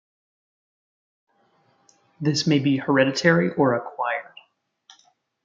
[2.19, 4.33] This may be hereditary or acquired.